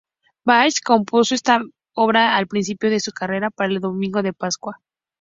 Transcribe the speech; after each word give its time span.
Bach 0.43 0.73
compuso 0.83 1.35
esta 1.35 1.61
obra 1.93 2.35
al 2.35 2.47
principio 2.47 2.89
de 2.89 2.99
su 2.99 3.11
carrera 3.11 3.51
para 3.51 3.69
el 3.71 3.79
domingo 3.81 4.23
de 4.23 4.33
Pascua. 4.33 4.79